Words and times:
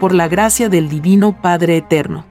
por 0.00 0.14
la 0.14 0.28
gracia 0.28 0.70
del 0.70 0.88
Divino 0.88 1.40
Padre 1.42 1.76
Eterno. 1.76 2.24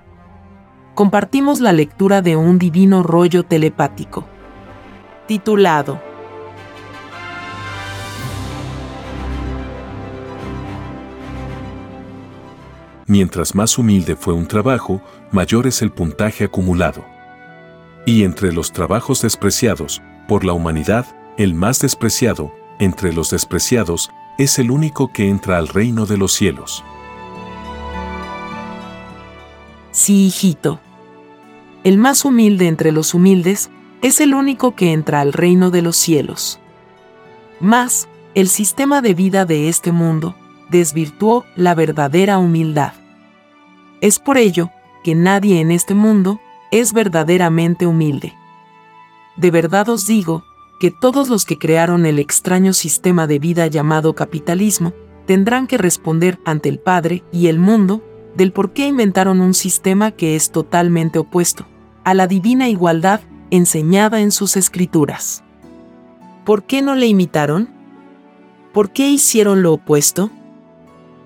Compartimos 0.96 1.60
la 1.62 1.72
lectura 1.72 2.24
de 2.24 2.36
un 2.36 2.58
divino 2.58 3.04
rollo 3.04 3.44
telepático. 3.44 4.26
Titulado 5.28 6.02
Mientras 13.06 13.54
más 13.54 13.78
humilde 13.78 14.16
fue 14.16 14.34
un 14.34 14.48
trabajo, 14.48 15.02
mayor 15.32 15.68
es 15.68 15.84
el 15.84 15.92
puntaje 15.92 16.46
acumulado. 16.46 17.06
Y 18.06 18.24
entre 18.24 18.52
los 18.52 18.72
trabajos 18.72 19.22
despreciados 19.22 20.02
por 20.28 20.44
la 20.44 20.54
humanidad, 20.54 21.06
el 21.38 21.54
más 21.54 21.80
despreciado, 21.80 22.52
entre 22.80 23.14
los 23.14 23.30
despreciados, 23.30 24.10
es 24.40 24.58
el 24.58 24.72
único 24.72 25.12
que 25.14 25.30
entra 25.30 25.58
al 25.58 25.68
reino 25.68 26.08
de 26.08 26.18
los 26.18 26.34
cielos. 26.34 26.84
Sí, 30.00 30.28
hijito. 30.28 30.80
El 31.84 31.98
más 31.98 32.24
humilde 32.24 32.70
entre 32.70 32.94
los 32.94 33.14
humildes 33.14 33.70
es 34.02 34.22
el 34.22 34.34
único 34.34 34.74
que 34.74 34.94
entra 34.94 35.20
al 35.20 35.34
reino 35.34 35.72
de 35.72 35.82
los 35.82 35.98
cielos. 35.98 36.58
Mas, 37.60 38.08
el 38.34 38.48
sistema 38.48 39.02
de 39.02 39.14
vida 39.14 39.44
de 39.44 39.68
este 39.68 39.92
mundo 39.92 40.38
desvirtuó 40.70 41.44
la 41.58 41.76
verdadera 41.76 42.38
humildad. 42.38 42.94
Es 44.00 44.20
por 44.20 44.38
ello 44.38 44.72
que 45.04 45.16
nadie 45.16 45.60
en 45.60 45.70
este 45.70 45.96
mundo 45.96 46.40
es 46.72 46.94
verdaderamente 46.94 47.86
humilde. 47.86 48.34
De 49.36 49.52
verdad 49.52 49.90
os 49.90 50.08
digo 50.08 50.46
que 50.80 50.92
todos 50.92 51.28
los 51.28 51.44
que 51.44 51.58
crearon 51.58 52.06
el 52.06 52.20
extraño 52.20 52.72
sistema 52.72 53.28
de 53.28 53.40
vida 53.40 53.68
llamado 53.68 54.16
capitalismo 54.16 54.94
tendrán 55.26 55.68
que 55.68 55.78
responder 55.78 56.40
ante 56.46 56.70
el 56.70 56.80
Padre 56.80 57.26
y 57.34 57.48
el 57.48 57.60
mundo 57.60 58.02
del 58.36 58.52
por 58.52 58.74
qué 58.74 58.88
inventaron 58.88 59.42
un 59.42 59.54
sistema 59.54 60.12
que 60.12 60.36
es 60.36 60.52
totalmente 60.52 61.20
opuesto 61.20 61.66
a 62.04 62.14
la 62.14 62.28
divina 62.28 62.70
igualdad 62.70 63.22
enseñada 63.52 64.22
en 64.22 64.32
sus 64.32 64.58
escrituras. 64.58 65.44
¿Por 66.46 66.64
qué 66.64 66.82
no 66.82 66.96
le 66.96 67.08
imitaron? 67.08 67.70
¿Por 68.74 68.92
qué 68.92 69.10
hicieron 69.10 69.62
lo 69.62 69.74
opuesto? 69.74 70.32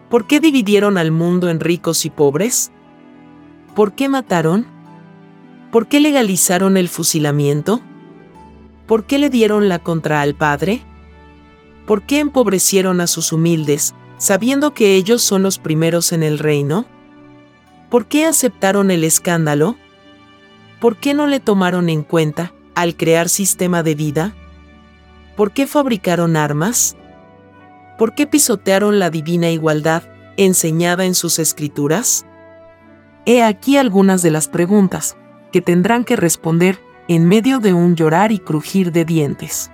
¿Por 0.10 0.28
qué 0.28 0.40
dividieron 0.40 0.98
al 0.98 1.12
mundo 1.12 1.50
en 1.50 1.60
ricos 1.60 2.06
y 2.06 2.10
pobres? 2.10 2.72
¿Por 3.76 3.94
qué 3.94 4.10
mataron? 4.10 4.66
¿Por 5.72 5.88
qué 5.88 6.00
legalizaron 6.00 6.78
el 6.78 6.88
fusilamiento? 6.88 7.82
¿Por 8.86 9.06
qué 9.06 9.18
le 9.18 9.30
dieron 9.30 9.70
la 9.70 9.80
contra 9.80 10.22
al 10.22 10.36
Padre? 10.36 10.82
¿Por 11.88 12.04
qué 12.04 12.20
empobrecieron 12.20 13.02
a 13.02 13.08
sus 13.08 13.34
humildes, 13.34 13.96
sabiendo 14.18 14.74
que 14.74 14.96
ellos 14.96 15.22
son 15.22 15.44
los 15.44 15.58
primeros 15.58 16.12
en 16.12 16.24
el 16.24 16.40
reino? 16.40 16.86
¿Por 17.94 18.08
qué 18.08 18.26
aceptaron 18.26 18.90
el 18.90 19.04
escándalo? 19.04 19.76
¿Por 20.82 20.98
qué 20.98 21.14
no 21.14 21.28
le 21.28 21.40
tomaron 21.40 21.90
en 21.90 22.02
cuenta 22.02 22.52
al 22.74 22.98
crear 22.98 23.30
sistema 23.30 23.84
de 23.84 23.94
vida? 23.94 24.34
¿Por 25.38 25.52
qué 25.52 25.68
fabricaron 25.68 26.36
armas? 26.36 26.98
¿Por 28.00 28.16
qué 28.16 28.26
pisotearon 28.26 28.98
la 28.98 29.12
divina 29.12 29.52
igualdad 29.52 30.02
enseñada 30.38 31.06
en 31.06 31.14
sus 31.14 31.38
escrituras? 31.38 32.26
He 33.28 33.44
aquí 33.44 33.78
algunas 33.78 34.24
de 34.24 34.32
las 34.32 34.48
preguntas 34.48 35.16
que 35.52 35.62
tendrán 35.62 36.04
que 36.04 36.16
responder 36.16 36.80
en 37.08 37.28
medio 37.28 37.60
de 37.60 37.76
un 37.76 37.96
llorar 37.96 38.32
y 38.32 38.40
crujir 38.40 38.92
de 38.92 39.06
dientes. 39.06 39.70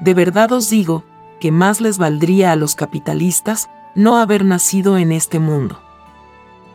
De 0.00 0.14
verdad 0.14 0.52
os 0.52 0.70
digo 0.70 1.04
que 1.38 1.52
más 1.52 1.82
les 1.82 1.98
valdría 1.98 2.52
a 2.52 2.56
los 2.56 2.74
capitalistas 2.74 3.68
no 3.94 4.16
haber 4.16 4.42
nacido 4.42 4.96
en 4.96 5.12
este 5.12 5.38
mundo. 5.38 5.89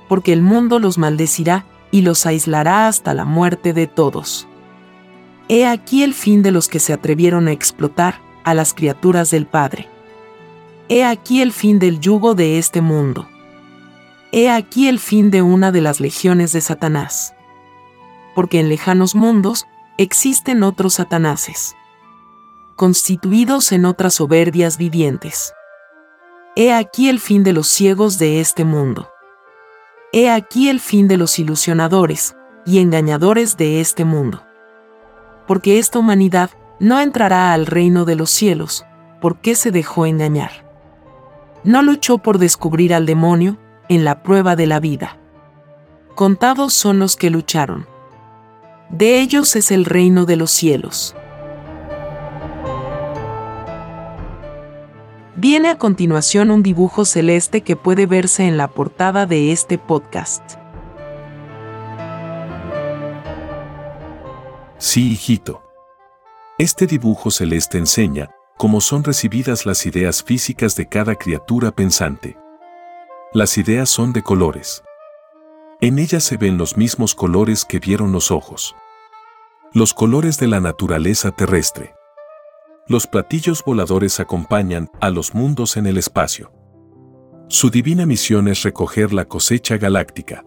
Porque 0.08 0.34
el 0.34 0.42
mundo 0.42 0.80
los 0.80 0.98
maldecirá 0.98 1.66
y 1.92 2.02
los 2.02 2.26
aislará 2.26 2.88
hasta 2.88 3.14
la 3.14 3.26
muerte 3.26 3.74
de 3.74 3.88
todos. 3.88 4.48
He 5.48 5.66
aquí 5.66 6.04
el 6.04 6.14
fin 6.14 6.42
de 6.42 6.52
los 6.52 6.68
que 6.68 6.80
se 6.80 6.94
atrevieron 6.94 7.48
a 7.48 7.52
explotar 7.52 8.20
a 8.44 8.54
las 8.54 8.74
criaturas 8.74 9.32
del 9.32 9.46
Padre. 9.46 9.88
He 10.90 11.04
aquí 11.04 11.42
el 11.42 11.52
fin 11.52 11.80
del 11.80 12.00
yugo 12.00 12.36
de 12.36 12.58
este 12.58 12.82
mundo. 12.82 13.28
He 14.32 14.50
aquí 14.50 14.88
el 14.88 15.00
fin 15.00 15.32
de 15.32 15.42
una 15.42 15.72
de 15.72 15.82
las 15.82 16.00
legiones 16.00 16.52
de 16.52 16.62
Satanás. 16.62 17.34
Porque 18.36 18.60
en 18.60 18.70
lejanos 18.70 19.16
mundos 19.16 19.66
existen 19.98 20.64
otros 20.64 20.96
Satanases, 20.96 21.76
constituidos 22.76 23.72
en 23.72 23.86
otras 23.86 24.16
soberbias 24.16 24.78
vivientes. 24.78 25.54
He 26.56 26.74
aquí 26.74 27.10
el 27.10 27.20
fin 27.20 27.44
de 27.44 27.54
los 27.54 27.68
ciegos 27.68 28.18
de 28.18 28.42
este 28.42 28.66
mundo. 28.66 29.10
He 30.16 30.32
aquí 30.32 30.70
el 30.70 30.80
fin 30.80 31.08
de 31.08 31.18
los 31.18 31.38
ilusionadores 31.38 32.36
y 32.66 32.80
engañadores 32.80 33.56
de 33.58 33.82
este 33.82 34.04
mundo. 34.04 34.42
Porque 35.46 35.78
esta 35.78 36.00
humanidad 36.00 36.50
no 36.80 37.00
entrará 37.00 37.54
al 37.54 37.68
reino 37.68 38.04
de 38.06 38.16
los 38.16 38.32
cielos, 38.32 38.84
porque 39.22 39.54
se 39.54 39.70
dejó 39.70 40.08
engañar 40.08 40.66
no 41.66 41.82
luchó 41.82 42.20
por 42.20 42.38
descubrir 42.38 42.94
al 42.94 43.08
demonio 43.08 43.58
en 43.90 44.06
la 44.06 44.22
prueba 44.22 44.56
de 44.56 44.68
la 44.68 44.80
vida. 44.80 45.18
Contados 46.14 46.74
son 46.74 47.00
los 47.00 47.18
que 47.18 47.32
lucharon. 47.32 47.88
De 48.90 49.20
ellos 49.20 49.56
es 49.56 49.72
el 49.72 49.84
reino 49.84 50.26
de 50.26 50.36
los 50.36 50.52
cielos. 50.52 51.16
Viene 55.48 55.70
a 55.70 55.78
continuación 55.78 56.50
un 56.50 56.64
dibujo 56.64 57.06
celeste 57.06 57.62
que 57.62 57.76
puede 57.76 58.08
verse 58.08 58.48
en 58.48 58.58
la 58.58 58.68
portada 58.68 59.28
de 59.28 59.52
este 59.52 59.78
podcast. 59.78 60.56
Sí, 64.80 65.12
hijito. 65.12 65.62
Este 66.58 66.88
dibujo 66.88 67.30
celeste 67.30 67.78
enseña 67.78 68.32
como 68.58 68.82
son 68.82 69.04
recibidas 69.04 69.68
las 69.68 69.86
ideas 69.86 70.24
físicas 70.24 70.76
de 70.76 70.88
cada 70.88 71.14
criatura 71.14 71.70
pensante. 71.70 72.36
Las 73.32 73.60
ideas 73.60 73.88
son 73.88 74.14
de 74.14 74.24
colores. 74.24 74.84
En 75.80 76.00
ellas 76.00 76.24
se 76.24 76.38
ven 76.38 76.58
los 76.58 76.76
mismos 76.76 77.14
colores 77.14 77.66
que 77.66 77.78
vieron 77.78 78.12
los 78.12 78.32
ojos. 78.32 78.76
Los 79.74 79.94
colores 79.94 80.40
de 80.40 80.48
la 80.48 80.60
naturaleza 80.60 81.30
terrestre. 81.30 81.95
Los 82.88 83.08
platillos 83.08 83.64
voladores 83.66 84.20
acompañan 84.20 84.92
a 85.02 85.10
los 85.10 85.34
mundos 85.34 85.76
en 85.76 85.88
el 85.88 85.98
espacio. 85.98 86.52
Su 87.48 87.72
divina 87.72 88.06
misión 88.06 88.48
es 88.48 88.62
recoger 88.62 89.12
la 89.12 89.26
cosecha 89.26 89.78
galáctica, 89.78 90.46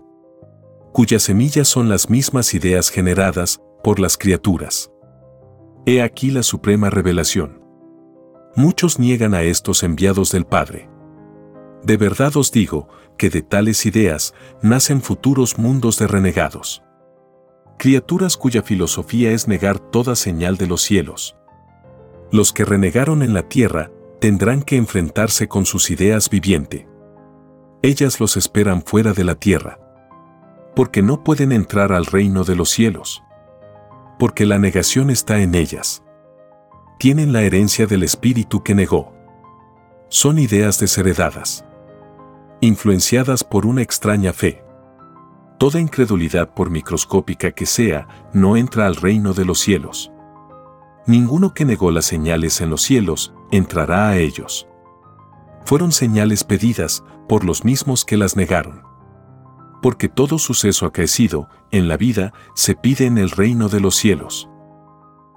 cuyas 0.92 1.24
semillas 1.24 1.66
son 1.66 1.88
las 1.88 2.10
mismas 2.10 2.54
ideas 2.54 2.90
generadas 2.90 3.60
por 3.82 3.98
las 3.98 4.16
criaturas. 4.16 4.92
He 5.84 6.00
aquí 6.00 6.30
la 6.30 6.44
suprema 6.44 6.90
revelación. 6.90 7.60
Muchos 8.54 9.00
niegan 9.00 9.34
a 9.34 9.42
estos 9.42 9.82
enviados 9.82 10.30
del 10.30 10.44
Padre. 10.44 10.88
De 11.82 11.96
verdad 11.96 12.36
os 12.36 12.52
digo 12.52 12.88
que 13.16 13.30
de 13.30 13.42
tales 13.42 13.84
ideas 13.84 14.32
nacen 14.62 15.02
futuros 15.02 15.58
mundos 15.58 15.98
de 15.98 16.06
renegados. 16.06 16.84
Criaturas 17.78 18.36
cuya 18.36 18.62
filosofía 18.62 19.32
es 19.32 19.48
negar 19.48 19.80
toda 19.80 20.14
señal 20.14 20.56
de 20.56 20.68
los 20.68 20.82
cielos. 20.82 21.37
Los 22.30 22.52
que 22.52 22.64
renegaron 22.64 23.22
en 23.22 23.34
la 23.34 23.48
tierra 23.48 23.90
tendrán 24.20 24.62
que 24.62 24.76
enfrentarse 24.76 25.48
con 25.48 25.64
sus 25.66 25.90
ideas 25.90 26.30
viviente. 26.30 26.88
Ellas 27.82 28.20
los 28.20 28.36
esperan 28.36 28.82
fuera 28.82 29.12
de 29.12 29.24
la 29.24 29.34
tierra. 29.34 29.78
Porque 30.74 31.02
no 31.02 31.24
pueden 31.24 31.52
entrar 31.52 31.92
al 31.92 32.06
reino 32.06 32.44
de 32.44 32.56
los 32.56 32.70
cielos. 32.70 33.22
Porque 34.18 34.46
la 34.46 34.58
negación 34.58 35.10
está 35.10 35.40
en 35.40 35.54
ellas 35.54 36.02
tienen 36.98 37.32
la 37.32 37.42
herencia 37.42 37.86
del 37.86 38.02
espíritu 38.02 38.62
que 38.64 38.74
negó. 38.74 39.12
Son 40.08 40.38
ideas 40.38 40.80
desheredadas, 40.80 41.64
influenciadas 42.60 43.44
por 43.44 43.66
una 43.66 43.82
extraña 43.82 44.32
fe. 44.32 44.64
Toda 45.58 45.80
incredulidad 45.80 46.54
por 46.54 46.70
microscópica 46.70 47.52
que 47.52 47.66
sea, 47.66 48.08
no 48.32 48.56
entra 48.56 48.86
al 48.86 48.96
reino 48.96 49.32
de 49.32 49.44
los 49.44 49.60
cielos. 49.60 50.10
Ninguno 51.08 51.54
que 51.54 51.64
negó 51.64 51.90
las 51.90 52.04
señales 52.04 52.60
en 52.60 52.68
los 52.68 52.82
cielos, 52.82 53.32
entrará 53.50 54.10
a 54.10 54.18
ellos. 54.18 54.68
Fueron 55.64 55.90
señales 55.90 56.44
pedidas 56.44 57.02
por 57.26 57.44
los 57.44 57.64
mismos 57.64 58.04
que 58.04 58.18
las 58.18 58.36
negaron. 58.36 58.82
Porque 59.80 60.10
todo 60.10 60.38
suceso 60.38 60.84
acaecido 60.84 61.48
en 61.70 61.88
la 61.88 61.96
vida 61.96 62.34
se 62.54 62.74
pide 62.74 63.06
en 63.06 63.16
el 63.16 63.30
reino 63.30 63.70
de 63.70 63.80
los 63.80 63.96
cielos. 63.96 64.50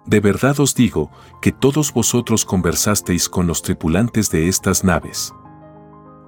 De 0.05 0.19
verdad 0.19 0.59
os 0.59 0.75
digo 0.75 1.09
que 1.41 1.53
todos 1.53 1.93
vosotros 1.93 2.43
conversasteis 2.43 3.29
con 3.29 3.47
los 3.47 3.61
tripulantes 3.61 4.29
de 4.29 4.49
estas 4.49 4.83
naves. 4.83 5.33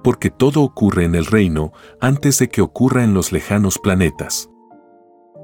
Porque 0.02 0.30
todo 0.30 0.62
ocurre 0.62 1.04
en 1.04 1.14
el 1.14 1.26
reino 1.26 1.70
antes 2.00 2.38
de 2.38 2.48
que 2.48 2.62
ocurra 2.62 3.04
en 3.04 3.12
los 3.12 3.30
lejanos 3.30 3.78
planetas. 3.78 4.48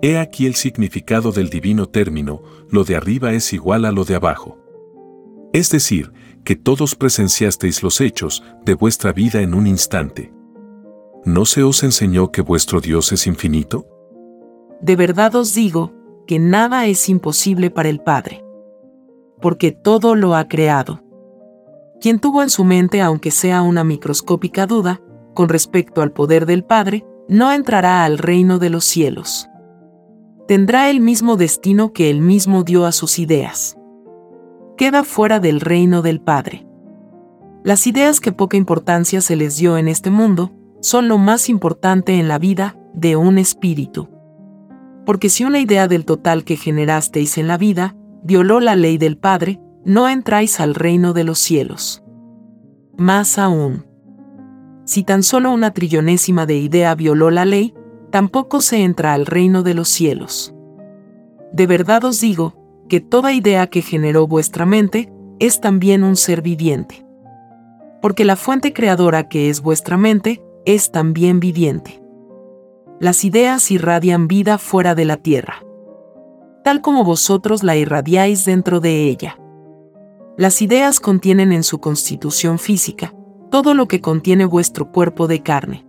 He 0.02 0.18
aquí 0.18 0.46
el 0.46 0.54
significado 0.54 1.30
del 1.30 1.50
divino 1.50 1.86
término, 1.86 2.42
lo 2.70 2.84
de 2.84 2.96
arriba 2.96 3.32
es 3.32 3.52
igual 3.52 3.84
a 3.84 3.92
lo 3.92 4.04
de 4.04 4.14
abajo. 4.14 4.58
Es 5.52 5.70
decir, 5.70 6.12
que 6.42 6.56
todos 6.56 6.94
presenciasteis 6.94 7.82
los 7.82 8.00
hechos 8.00 8.42
de 8.64 8.74
vuestra 8.74 9.12
vida 9.12 9.42
en 9.42 9.52
un 9.52 9.66
instante. 9.66 10.32
¿No 11.24 11.44
se 11.44 11.62
os 11.62 11.82
enseñó 11.82 12.32
que 12.32 12.40
vuestro 12.40 12.80
Dios 12.80 13.12
es 13.12 13.26
infinito? 13.26 13.86
De 14.80 14.96
verdad 14.96 15.34
os 15.34 15.54
digo 15.54 15.92
que 16.26 16.38
nada 16.38 16.86
es 16.86 17.08
imposible 17.10 17.70
para 17.70 17.90
el 17.90 18.00
Padre, 18.00 18.42
porque 19.42 19.70
todo 19.70 20.14
lo 20.14 20.34
ha 20.34 20.48
creado. 20.48 21.02
Quien 22.00 22.20
tuvo 22.20 22.42
en 22.42 22.48
su 22.48 22.64
mente, 22.64 23.02
aunque 23.02 23.30
sea 23.30 23.60
una 23.60 23.84
microscópica 23.84 24.66
duda, 24.66 25.02
con 25.34 25.50
respecto 25.50 26.00
al 26.00 26.12
poder 26.12 26.46
del 26.46 26.64
Padre, 26.64 27.04
no 27.28 27.52
entrará 27.52 28.04
al 28.04 28.16
reino 28.16 28.58
de 28.58 28.70
los 28.70 28.84
cielos. 28.84 29.49
Tendrá 30.50 30.90
el 30.90 30.98
mismo 30.98 31.36
destino 31.36 31.92
que 31.92 32.10
él 32.10 32.20
mismo 32.20 32.64
dio 32.64 32.84
a 32.84 32.90
sus 32.90 33.20
ideas. 33.20 33.78
Queda 34.76 35.04
fuera 35.04 35.38
del 35.38 35.60
reino 35.60 36.02
del 36.02 36.20
Padre. 36.20 36.66
Las 37.62 37.86
ideas 37.86 38.18
que 38.18 38.32
poca 38.32 38.56
importancia 38.56 39.20
se 39.20 39.36
les 39.36 39.58
dio 39.58 39.78
en 39.78 39.86
este 39.86 40.10
mundo 40.10 40.50
son 40.80 41.06
lo 41.06 41.18
más 41.18 41.48
importante 41.48 42.18
en 42.18 42.26
la 42.26 42.40
vida 42.40 42.76
de 42.94 43.14
un 43.14 43.38
espíritu. 43.38 44.08
Porque 45.06 45.28
si 45.28 45.44
una 45.44 45.60
idea 45.60 45.86
del 45.86 46.04
total 46.04 46.42
que 46.42 46.56
generasteis 46.56 47.38
en 47.38 47.46
la 47.46 47.56
vida 47.56 47.94
violó 48.24 48.58
la 48.58 48.74
ley 48.74 48.98
del 48.98 49.16
Padre, 49.18 49.60
no 49.84 50.08
entráis 50.08 50.58
al 50.58 50.74
reino 50.74 51.12
de 51.12 51.22
los 51.22 51.38
cielos. 51.38 52.02
Más 52.98 53.38
aún, 53.38 53.86
si 54.84 55.04
tan 55.04 55.22
solo 55.22 55.52
una 55.52 55.70
trillonésima 55.70 56.44
de 56.44 56.56
idea 56.56 56.96
violó 56.96 57.30
la 57.30 57.44
ley, 57.44 57.72
tampoco 58.10 58.60
se 58.60 58.82
entra 58.82 59.14
al 59.14 59.26
reino 59.26 59.62
de 59.62 59.74
los 59.74 59.88
cielos. 59.88 60.54
De 61.52 61.66
verdad 61.66 62.04
os 62.04 62.20
digo, 62.20 62.54
que 62.90 63.00
toda 63.00 63.32
idea 63.32 63.68
que 63.68 63.82
generó 63.82 64.26
vuestra 64.26 64.66
mente 64.66 65.10
es 65.38 65.60
también 65.60 66.02
un 66.02 66.16
ser 66.16 66.42
viviente. 66.42 67.06
Porque 68.02 68.24
la 68.24 68.36
fuente 68.36 68.72
creadora 68.72 69.28
que 69.28 69.48
es 69.48 69.62
vuestra 69.62 69.96
mente 69.96 70.42
es 70.66 70.90
también 70.90 71.40
viviente. 71.40 72.02
Las 72.98 73.24
ideas 73.24 73.70
irradian 73.70 74.28
vida 74.28 74.58
fuera 74.58 74.94
de 74.94 75.04
la 75.04 75.16
tierra, 75.16 75.64
tal 76.64 76.82
como 76.82 77.04
vosotros 77.04 77.62
la 77.62 77.76
irradiáis 77.76 78.44
dentro 78.44 78.80
de 78.80 79.08
ella. 79.08 79.38
Las 80.36 80.60
ideas 80.60 81.00
contienen 81.00 81.52
en 81.52 81.62
su 81.62 81.78
constitución 81.78 82.58
física 82.58 83.14
todo 83.50 83.74
lo 83.74 83.88
que 83.88 84.00
contiene 84.00 84.44
vuestro 84.44 84.90
cuerpo 84.90 85.26
de 85.26 85.42
carne. 85.42 85.86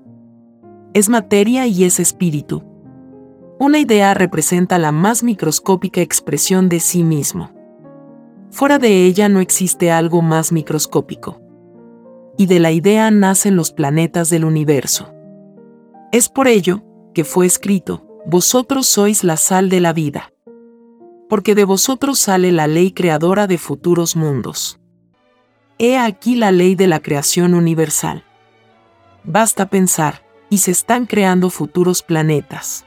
Es 0.93 1.09
materia 1.09 1.67
y 1.67 1.83
es 1.83 1.99
espíritu. 1.99 2.63
Una 3.59 3.79
idea 3.79 4.13
representa 4.13 4.79
la 4.79 4.91
más 4.91 5.23
microscópica 5.23 6.01
expresión 6.01 6.69
de 6.69 6.79
sí 6.79 7.03
mismo. 7.03 7.51
Fuera 8.49 8.79
de 8.79 9.05
ella 9.05 9.29
no 9.29 9.39
existe 9.39 9.91
algo 9.91 10.21
más 10.21 10.51
microscópico. 10.51 11.41
Y 12.37 12.47
de 12.47 12.59
la 12.59 12.71
idea 12.71 13.11
nacen 13.11 13.55
los 13.55 13.71
planetas 13.71 14.29
del 14.29 14.45
universo. 14.45 15.13
Es 16.11 16.27
por 16.27 16.47
ello 16.47 16.83
que 17.13 17.23
fue 17.23 17.45
escrito, 17.45 18.07
vosotros 18.25 18.87
sois 18.87 19.23
la 19.23 19.37
sal 19.37 19.69
de 19.69 19.79
la 19.79 19.93
vida 19.93 20.31
porque 21.31 21.55
de 21.55 21.63
vosotros 21.63 22.19
sale 22.19 22.51
la 22.51 22.67
ley 22.67 22.91
creadora 22.91 23.47
de 23.47 23.57
futuros 23.57 24.17
mundos. 24.17 24.81
He 25.79 25.97
aquí 25.97 26.35
la 26.35 26.51
ley 26.51 26.75
de 26.75 26.87
la 26.87 26.99
creación 26.99 27.53
universal. 27.53 28.25
Basta 29.23 29.69
pensar, 29.69 30.25
y 30.51 30.57
se 30.57 30.69
están 30.69 31.07
creando 31.07 31.49
futuros 31.49 32.03
planetas. 32.03 32.85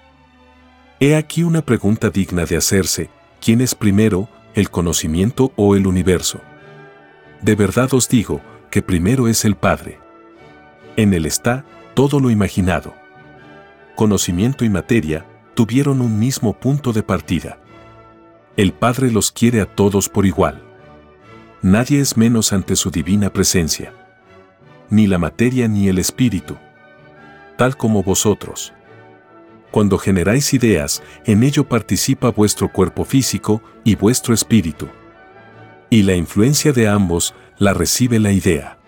He 1.01 1.17
aquí 1.17 1.43
una 1.43 1.63
pregunta 1.63 2.11
digna 2.11 2.45
de 2.45 2.59
hacerse, 2.59 3.09
¿quién 3.41 3.63
es 3.63 3.75
primero, 3.75 4.29
el 4.55 4.71
conocimiento 4.71 5.51
o 5.57 5.75
el 5.75 5.87
universo? 5.87 6.41
De 7.41 7.57
verdad 7.57 7.93
os 7.95 8.09
digo, 8.09 8.43
que 8.71 8.83
primero 8.83 9.29
es 9.29 9.47
el 9.47 9.57
Padre. 9.57 9.99
En 10.97 11.15
él 11.15 11.25
está 11.25 11.65
todo 11.95 12.21
lo 12.21 12.31
imaginado. 12.31 12.95
Conocimiento 13.97 14.65
y 14.65 14.69
materia 14.69 15.27
tuvieron 15.55 16.03
un 16.03 16.19
mismo 16.19 16.53
punto 16.53 16.93
de 16.93 17.03
partida. 17.03 17.59
El 18.59 18.73
Padre 18.73 19.11
los 19.11 19.33
quiere 19.33 19.63
a 19.63 19.67
todos 19.67 20.11
por 20.11 20.27
igual. 20.27 20.63
Nadie 21.63 22.01
es 22.01 22.17
menos 22.19 22.53
ante 22.53 22.77
su 22.77 22.91
divina 22.91 23.33
presencia. 23.33 23.95
Ni 24.91 25.07
la 25.07 25.17
materia 25.17 25.67
ni 25.67 25.89
el 25.89 25.99
espíritu. 25.99 26.57
Tal 27.57 27.77
como 27.77 28.03
vosotros. 28.03 28.73
Cuando 29.71 29.99
generáis 29.99 30.55
ideas, 30.55 31.03
en 31.25 31.43
ello 31.43 31.69
participa 31.69 32.31
vuestro 32.31 32.71
cuerpo 32.71 33.05
físico 33.05 33.63
y 33.83 33.97
vuestro 33.97 34.35
espíritu. 34.35 34.89
Y 35.91 36.03
la 36.03 36.15
influencia 36.15 36.73
de 36.73 36.89
ambos 36.89 37.35
la 37.59 37.75
recibe 37.75 38.19
la 38.19 38.33
idea. 38.33 38.79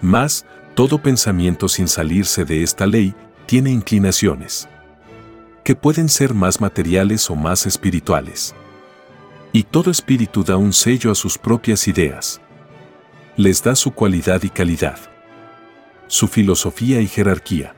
Mas, 0.00 0.44
todo 0.74 1.02
pensamiento 1.02 1.68
sin 1.68 1.88
salirse 1.88 2.44
de 2.44 2.62
esta 2.62 2.86
ley 2.86 3.14
tiene 3.46 3.70
inclinaciones 3.70 4.68
que 5.64 5.76
pueden 5.76 6.08
ser 6.08 6.34
más 6.34 6.60
materiales 6.60 7.30
o 7.30 7.36
más 7.36 7.66
espirituales. 7.66 8.54
Y 9.52 9.64
todo 9.64 9.90
espíritu 9.90 10.42
da 10.42 10.56
un 10.56 10.72
sello 10.72 11.12
a 11.12 11.14
sus 11.14 11.38
propias 11.38 11.86
ideas. 11.88 12.40
Les 13.36 13.62
da 13.62 13.76
su 13.76 13.92
cualidad 13.92 14.42
y 14.42 14.48
calidad. 14.48 14.98
Su 16.12 16.28
filosofía 16.28 17.00
y 17.00 17.06
jerarquía. 17.06 17.74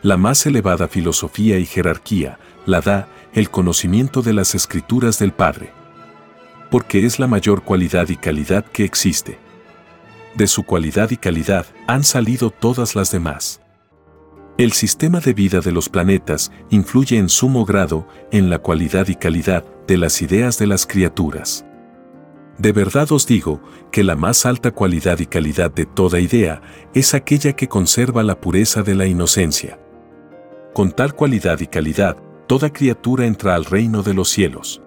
La 0.00 0.16
más 0.16 0.46
elevada 0.46 0.86
filosofía 0.86 1.58
y 1.58 1.66
jerarquía 1.66 2.38
la 2.66 2.80
da 2.80 3.08
el 3.34 3.50
conocimiento 3.50 4.22
de 4.22 4.32
las 4.32 4.54
escrituras 4.54 5.18
del 5.18 5.32
Padre. 5.32 5.72
Porque 6.70 7.04
es 7.04 7.18
la 7.18 7.26
mayor 7.26 7.64
cualidad 7.64 8.10
y 8.10 8.16
calidad 8.16 8.64
que 8.64 8.84
existe. 8.84 9.40
De 10.36 10.46
su 10.46 10.62
cualidad 10.62 11.10
y 11.10 11.16
calidad 11.16 11.66
han 11.88 12.04
salido 12.04 12.50
todas 12.50 12.94
las 12.94 13.10
demás. 13.10 13.60
El 14.56 14.70
sistema 14.70 15.18
de 15.18 15.34
vida 15.34 15.58
de 15.58 15.72
los 15.72 15.88
planetas 15.88 16.52
influye 16.70 17.18
en 17.18 17.28
sumo 17.28 17.64
grado 17.64 18.06
en 18.30 18.50
la 18.50 18.60
cualidad 18.60 19.08
y 19.08 19.16
calidad 19.16 19.64
de 19.88 19.96
las 19.96 20.22
ideas 20.22 20.60
de 20.60 20.68
las 20.68 20.86
criaturas. 20.86 21.64
De 22.62 22.70
verdad 22.70 23.10
os 23.10 23.26
digo 23.26 23.60
que 23.90 24.04
la 24.04 24.14
más 24.14 24.46
alta 24.46 24.70
cualidad 24.70 25.18
y 25.18 25.26
calidad 25.26 25.72
de 25.72 25.84
toda 25.84 26.20
idea 26.20 26.62
es 26.94 27.12
aquella 27.12 27.54
que 27.54 27.66
conserva 27.66 28.22
la 28.22 28.40
pureza 28.40 28.84
de 28.84 28.94
la 28.94 29.06
inocencia. 29.06 29.80
Con 30.72 30.92
tal 30.92 31.14
cualidad 31.16 31.58
y 31.58 31.66
calidad, 31.66 32.16
toda 32.46 32.72
criatura 32.72 33.26
entra 33.26 33.56
al 33.56 33.64
reino 33.64 34.04
de 34.04 34.14
los 34.14 34.28
cielos. 34.28 34.80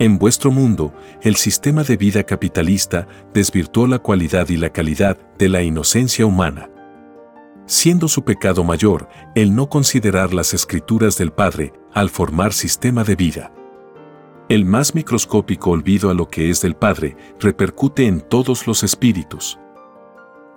En 0.00 0.18
vuestro 0.18 0.50
mundo, 0.50 0.92
el 1.22 1.36
sistema 1.36 1.84
de 1.84 1.96
vida 1.96 2.24
capitalista 2.24 3.06
desvirtuó 3.32 3.86
la 3.86 4.00
cualidad 4.00 4.48
y 4.48 4.56
la 4.56 4.70
calidad 4.70 5.16
de 5.38 5.48
la 5.48 5.62
inocencia 5.62 6.26
humana 6.26 6.68
siendo 7.64 8.08
su 8.08 8.24
pecado 8.24 8.64
mayor 8.64 9.08
el 9.36 9.54
no 9.54 9.68
considerar 9.68 10.34
las 10.34 10.52
escrituras 10.52 11.16
del 11.16 11.32
Padre 11.32 11.72
al 11.94 12.10
formar 12.10 12.52
sistema 12.52 13.04
de 13.04 13.14
vida. 13.14 13.52
El 14.52 14.66
más 14.66 14.94
microscópico 14.94 15.70
olvido 15.70 16.10
a 16.10 16.14
lo 16.14 16.28
que 16.28 16.50
es 16.50 16.60
del 16.60 16.76
Padre 16.76 17.16
repercute 17.40 18.06
en 18.06 18.20
todos 18.20 18.66
los 18.66 18.82
espíritus. 18.82 19.58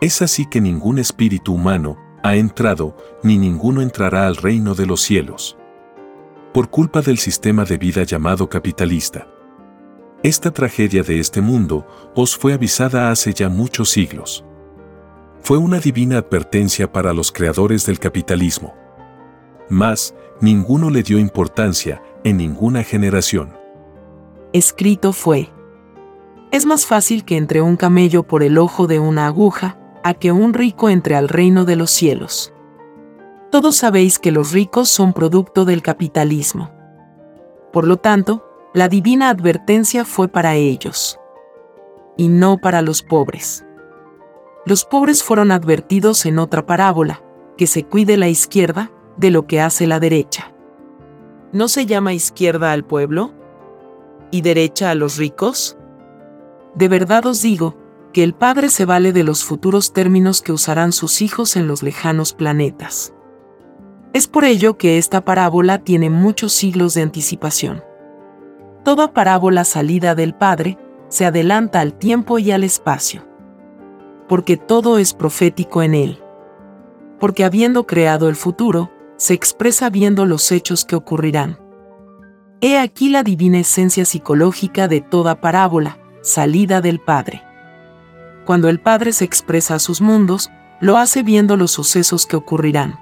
Es 0.02 0.22
así 0.22 0.46
que 0.50 0.60
ningún 0.60 1.00
espíritu 1.00 1.54
humano 1.54 1.96
ha 2.22 2.36
entrado, 2.36 2.98
ni 3.24 3.38
ninguno 3.38 3.82
entrará 3.82 4.28
al 4.28 4.36
reino 4.36 4.76
de 4.76 4.86
los 4.86 5.00
cielos. 5.00 5.58
Por 6.54 6.70
culpa 6.70 7.00
del 7.00 7.20
sistema 7.20 7.64
de 7.64 7.78
vida 7.78 8.04
llamado 8.04 8.50
capitalista. 8.50 9.30
Esta 10.24 10.52
tragedia 10.52 11.02
de 11.02 11.22
este 11.22 11.40
mundo 11.40 11.88
os 12.16 12.36
fue 12.36 12.52
avisada 12.52 13.12
hace 13.12 13.34
ya 13.34 13.48
muchos 13.48 13.92
siglos 13.92 14.44
fue 15.42 15.58
una 15.60 15.80
divina 15.80 16.18
advertencia 16.18 16.92
para 16.92 17.14
los 17.14 17.32
creadores 17.32 17.86
del 17.86 18.00
capitalismo. 18.00 18.74
Mas, 19.70 20.16
ninguno 20.42 20.90
le 20.90 21.04
dio 21.04 21.20
importancia 21.20 22.02
en 22.24 22.38
ninguna 22.38 22.84
generación. 22.84 23.65
Escrito 24.56 25.12
fue. 25.12 25.50
Es 26.52 26.66
más 26.66 26.86
fácil 26.86 27.26
que 27.26 27.36
entre 27.36 27.62
un 27.62 27.76
camello 27.76 28.24
por 28.24 28.42
el 28.42 28.58
ojo 28.58 28.88
de 28.88 29.00
una 29.00 29.28
aguja, 29.28 29.78
a 30.02 30.14
que 30.14 30.32
un 30.32 30.54
rico 30.54 30.90
entre 30.90 31.16
al 31.16 31.28
reino 31.28 31.66
de 31.66 31.76
los 31.76 31.92
cielos. 31.92 32.54
Todos 33.52 33.76
sabéis 33.76 34.18
que 34.18 34.32
los 34.32 34.54
ricos 34.54 34.88
son 34.88 35.12
producto 35.12 35.66
del 35.66 35.82
capitalismo. 35.82 36.72
Por 37.74 37.86
lo 37.86 37.98
tanto, 37.98 38.46
la 38.74 38.88
divina 38.88 39.30
advertencia 39.30 40.06
fue 40.06 40.30
para 40.30 40.56
ellos, 40.56 41.20
y 42.16 42.30
no 42.30 42.58
para 42.58 42.82
los 42.82 43.02
pobres 43.02 43.66
los 44.66 44.84
pobres 44.84 45.22
fueron 45.22 45.52
advertidos 45.52 46.26
en 46.26 46.40
otra 46.40 46.66
parábola, 46.66 47.22
que 47.56 47.68
se 47.68 47.84
cuide 47.84 48.18
la 48.18 48.30
izquierda 48.30 48.92
de 49.16 49.30
lo 49.30 49.46
que 49.46 49.62
hace 49.62 49.86
la 49.86 50.00
derecha. 50.00 50.56
¿No 51.54 51.68
se 51.68 51.86
llama 51.86 52.14
izquierda 52.14 52.72
al 52.72 52.84
pueblo? 52.84 53.32
¿Y 54.36 54.42
derecha 54.42 54.90
a 54.90 54.96
los 54.96 55.16
ricos? 55.16 55.78
De 56.76 56.90
verdad 56.90 57.26
os 57.26 57.42
digo, 57.42 57.78
que 58.12 58.22
el 58.22 58.34
Padre 58.34 58.68
se 58.68 58.84
vale 58.84 59.14
de 59.14 59.24
los 59.24 59.46
futuros 59.46 59.94
términos 59.94 60.42
que 60.42 60.52
usarán 60.52 60.92
sus 60.92 61.22
hijos 61.22 61.56
en 61.56 61.70
los 61.70 61.84
lejanos 61.84 62.34
planetas. 62.34 63.14
Es 64.12 64.28
por 64.28 64.44
ello 64.44 64.78
que 64.78 64.98
esta 64.98 65.24
parábola 65.24 65.86
tiene 65.86 66.10
muchos 66.10 66.52
siglos 66.52 66.96
de 66.96 67.04
anticipación. 67.04 67.82
Toda 68.84 69.14
parábola 69.14 69.64
salida 69.64 70.16
del 70.16 70.36
Padre 70.36 70.78
se 71.08 71.26
adelanta 71.26 71.80
al 71.80 71.94
tiempo 71.94 72.38
y 72.38 72.52
al 72.52 72.66
espacio 72.66 73.26
porque 74.28 74.58
todo 74.58 74.98
es 74.98 75.14
profético 75.14 75.82
en 75.82 75.94
él. 75.94 76.24
Porque 77.22 77.46
habiendo 77.46 77.86
creado 77.86 78.28
el 78.28 78.36
futuro, 78.36 78.92
se 79.16 79.34
expresa 79.34 79.90
viendo 79.90 80.26
los 80.26 80.52
hechos 80.52 80.84
que 80.84 80.98
ocurrirán. 80.98 81.65
He 82.62 82.78
aquí 82.78 83.10
la 83.10 83.24
divina 83.24 83.60
esencia 83.60 84.06
psicológica 84.06 84.88
de 84.88 85.02
toda 85.02 85.42
parábola, 85.42 85.98
salida 86.22 86.82
del 86.82 87.00
Padre. 87.00 87.44
Cuando 88.46 88.70
el 88.70 88.80
Padre 88.80 89.12
se 89.12 89.26
expresa 89.26 89.76
a 89.76 89.80
sus 89.80 90.02
mundos, 90.02 90.50
lo 90.80 90.98
hace 90.98 91.24
viendo 91.24 91.58
los 91.58 91.72
sucesos 91.72 92.26
que 92.26 92.36
ocurrirán, 92.36 93.00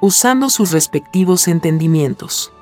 usando 0.00 0.50
sus 0.50 0.72
respectivos 0.72 1.48
entendimientos, 1.48 2.52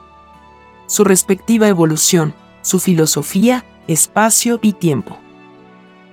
su 0.86 1.04
respectiva 1.04 1.68
evolución, 1.68 2.34
su 2.62 2.78
filosofía, 2.78 3.64
espacio 3.88 4.58
y 4.62 4.72
tiempo. 4.72 5.18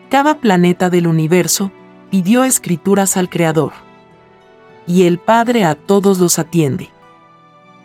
Cada 0.09 0.37
planeta 0.39 0.89
del 0.89 1.07
universo 1.07 1.71
pidió 2.09 2.43
escrituras 2.43 3.17
al 3.17 3.29
Creador. 3.29 3.73
Y 4.85 5.03
el 5.03 5.17
Padre 5.17 5.65
a 5.65 5.75
todos 5.75 6.19
los 6.19 6.37
atiende. 6.37 6.92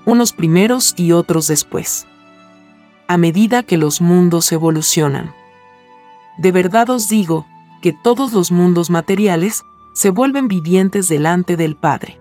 Unos 0.09 0.33
primeros 0.33 0.95
y 0.97 1.13
otros 1.13 1.49
después. 1.49 2.07
A 3.09 3.19
medida 3.19 3.63
que 3.63 3.77
los 3.77 4.01
mundos 4.01 4.51
evolucionan. 4.53 5.35
De 6.39 6.51
verdad 6.51 6.89
os 6.89 7.11
digo, 7.11 7.45
que 7.83 7.93
todos 7.93 8.33
los 8.33 8.51
mundos 8.51 8.89
materiales 8.89 9.65
se 9.93 10.09
vuelven 10.09 10.49
vivientes 10.49 11.09
delante 11.09 11.59
del 11.59 11.77
Padre. 11.77 12.19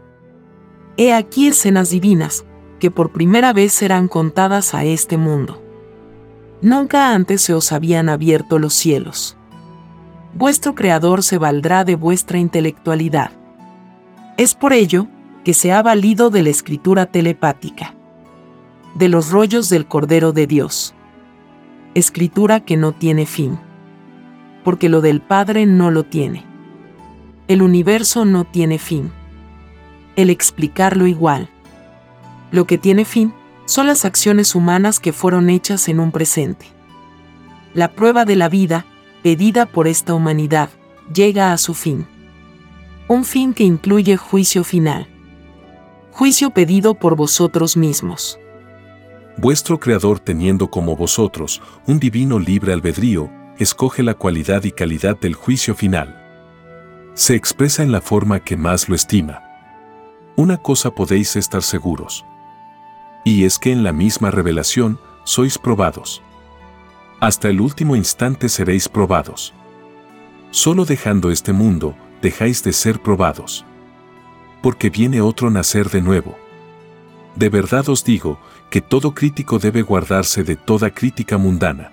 He 0.97 1.13
aquí 1.13 1.47
escenas 1.47 1.89
divinas, 1.89 2.43
que 2.79 2.91
por 2.91 3.13
primera 3.13 3.53
vez 3.53 3.71
serán 3.71 4.09
contadas 4.09 4.73
a 4.73 4.83
este 4.83 5.15
mundo. 5.15 5.63
Nunca 6.61 7.13
antes 7.13 7.41
se 7.41 7.53
os 7.53 7.71
habían 7.71 8.09
abierto 8.09 8.59
los 8.59 8.73
cielos. 8.73 9.37
Vuestro 10.33 10.75
Creador 10.75 11.23
se 11.23 11.37
valdrá 11.37 11.85
de 11.85 11.95
vuestra 11.95 12.37
intelectualidad. 12.37 13.31
Es 14.35 14.55
por 14.55 14.73
ello 14.73 15.07
que 15.47 15.53
se 15.53 15.71
ha 15.71 15.81
valido 15.81 16.29
de 16.29 16.43
la 16.43 16.49
escritura 16.49 17.05
telepática, 17.05 17.95
de 18.95 19.07
los 19.07 19.31
rollos 19.31 19.69
del 19.69 19.87
Cordero 19.87 20.33
de 20.33 20.45
Dios. 20.45 20.93
Escritura 21.93 22.59
que 22.59 22.75
no 22.75 22.91
tiene 22.91 23.25
fin, 23.25 23.57
porque 24.65 24.89
lo 24.89 24.99
del 24.99 25.21
Padre 25.21 25.65
no 25.65 25.89
lo 25.89 26.03
tiene. 26.03 26.43
El 27.47 27.61
universo 27.61 28.25
no 28.25 28.43
tiene 28.43 28.77
fin. 28.77 29.13
El 30.17 30.29
explicarlo 30.29 31.07
igual. 31.07 31.49
Lo 32.51 32.67
que 32.67 32.77
tiene 32.77 33.05
fin 33.05 33.33
son 33.63 33.87
las 33.87 34.03
acciones 34.03 34.53
humanas 34.53 34.99
que 34.99 35.13
fueron 35.13 35.49
hechas 35.49 35.87
en 35.87 36.01
un 36.01 36.11
presente. 36.11 36.65
La 37.73 37.93
prueba 37.93 38.25
de 38.25 38.35
la 38.35 38.49
vida, 38.49 38.85
pedida 39.23 39.65
por 39.65 39.87
esta 39.87 40.13
humanidad, 40.13 40.69
llega 41.13 41.53
a 41.53 41.57
su 41.57 41.73
fin. 41.73 42.05
Un 43.07 43.23
fin 43.23 43.53
que 43.53 43.63
incluye 43.63 44.17
juicio 44.17 44.65
final. 44.65 45.07
Juicio 46.17 46.49
pedido 46.49 46.95
por 46.95 47.15
vosotros 47.15 47.77
mismos. 47.77 48.39
Vuestro 49.37 49.79
Creador 49.79 50.19
teniendo 50.19 50.67
como 50.71 50.95
vosotros 50.95 51.61
un 51.85 51.99
divino 51.99 52.39
libre 52.39 52.73
albedrío, 52.73 53.29
escoge 53.59 54.01
la 54.01 54.15
cualidad 54.15 54.63
y 54.63 54.71
calidad 54.71 55.19
del 55.19 55.35
juicio 55.35 55.75
final. 55.75 56.19
Se 57.13 57.35
expresa 57.35 57.83
en 57.83 57.91
la 57.91 58.01
forma 58.01 58.39
que 58.39 58.57
más 58.57 58.89
lo 58.89 58.95
estima. 58.95 59.43
Una 60.35 60.57
cosa 60.57 60.89
podéis 60.89 61.35
estar 61.35 61.61
seguros 61.61 62.25
y 63.23 63.45
es 63.45 63.59
que 63.59 63.71
en 63.71 63.83
la 63.83 63.93
misma 63.93 64.31
revelación 64.31 64.99
sois 65.23 65.59
probados. 65.59 66.23
Hasta 67.19 67.47
el 67.47 67.61
último 67.61 67.95
instante 67.95 68.49
seréis 68.49 68.89
probados. 68.89 69.53
Solo 70.49 70.83
dejando 70.83 71.29
este 71.29 71.53
mundo, 71.53 71.95
dejáis 72.23 72.63
de 72.63 72.73
ser 72.73 73.03
probados. 73.03 73.67
Porque 74.61 74.89
viene 74.89 75.21
otro 75.21 75.49
nacer 75.49 75.89
de 75.89 76.01
nuevo. 76.01 76.37
De 77.35 77.49
verdad 77.49 77.87
os 77.89 78.03
digo 78.03 78.39
que 78.69 78.81
todo 78.81 79.13
crítico 79.13 79.59
debe 79.59 79.81
guardarse 79.81 80.43
de 80.43 80.55
toda 80.55 80.89
crítica 80.89 81.37
mundana. 81.37 81.91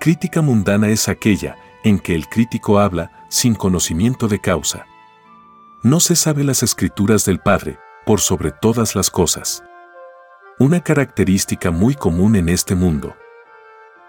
Crítica 0.00 0.42
mundana 0.42 0.88
es 0.88 1.08
aquella 1.08 1.56
en 1.84 1.98
que 1.98 2.14
el 2.14 2.28
crítico 2.28 2.78
habla 2.78 3.26
sin 3.28 3.54
conocimiento 3.54 4.28
de 4.28 4.40
causa. 4.40 4.86
No 5.82 6.00
se 6.00 6.16
sabe 6.16 6.44
las 6.44 6.62
escrituras 6.62 7.24
del 7.24 7.40
Padre, 7.40 7.78
por 8.06 8.20
sobre 8.20 8.52
todas 8.52 8.96
las 8.96 9.10
cosas 9.10 9.62
una 10.60 10.80
característica 10.80 11.70
muy 11.70 11.94
común 11.94 12.34
en 12.34 12.48
este 12.48 12.74
mundo. 12.74 13.14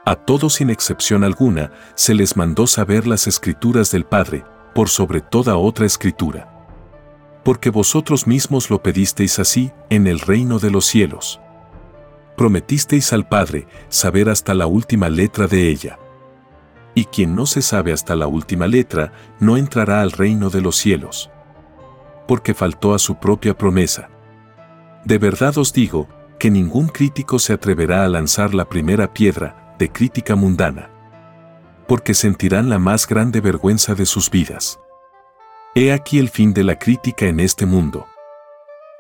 A 0.04 0.16
todos 0.16 0.56
sin 0.56 0.72
excepción 0.72 1.24
alguna 1.24 1.72
se 1.94 2.16
les 2.16 2.36
mandó 2.36 2.66
saber 2.66 3.06
las 3.06 3.28
escrituras 3.28 3.92
del 3.92 4.04
Padre, 4.04 4.44
por 4.74 4.90
sobre 4.90 5.22
toda 5.22 5.58
otra 5.58 5.86
escritura. 5.86 6.59
Porque 7.44 7.70
vosotros 7.70 8.28
mismos 8.28 8.70
lo 8.70 8.84
pedisteis 8.84 9.40
así 9.40 9.72
en 9.90 10.08
el 10.08 10.20
reino 10.20 10.60
de 10.60 10.72
los 10.72 10.86
cielos. 10.86 11.40
Prometisteis 12.36 13.12
al 13.14 13.28
Padre 13.28 13.68
saber 13.90 14.30
hasta 14.30 14.54
la 14.54 14.68
última 14.68 15.10
letra 15.10 15.48
de 15.48 15.70
ella. 15.70 16.00
Y 16.96 17.06
quien 17.06 17.36
no 17.36 17.46
se 17.46 17.62
sabe 17.62 17.94
hasta 17.94 18.16
la 18.16 18.28
última 18.28 18.68
letra, 18.68 19.14
no 19.40 19.58
entrará 19.58 20.02
al 20.02 20.12
reino 20.12 20.50
de 20.50 20.62
los 20.62 20.76
cielos. 20.76 21.30
Porque 22.28 22.54
faltó 22.54 22.94
a 22.94 23.00
su 23.00 23.16
propia 23.16 23.58
promesa. 23.58 24.10
De 25.06 25.18
verdad 25.18 25.58
os 25.58 25.74
digo, 25.74 26.08
que 26.40 26.50
ningún 26.50 26.88
crítico 26.88 27.38
se 27.38 27.54
atreverá 27.54 28.06
a 28.06 28.08
lanzar 28.08 28.54
la 28.54 28.70
primera 28.70 29.14
piedra 29.14 29.76
de 29.78 29.92
crítica 29.92 30.36
mundana. 30.36 30.90
Porque 31.88 32.14
sentirán 32.14 32.70
la 32.70 32.80
más 32.80 33.08
grande 33.08 33.42
vergüenza 33.42 33.94
de 33.94 34.06
sus 34.06 34.32
vidas. 34.32 34.80
He 35.76 35.94
aquí 35.94 36.18
el 36.18 36.30
fin 36.30 36.52
de 36.52 36.64
la 36.64 36.80
crítica 36.80 37.28
en 37.28 37.40
este 37.40 37.68
mundo. 37.68 38.08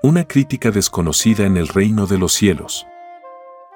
Una 0.03 0.27
crítica 0.27 0.69
desconocida 0.69 1.47
en 1.47 1.57
el 1.57 1.67
reino 1.67 2.05
de 2.05 2.19
los 2.19 2.33
cielos. 2.33 2.85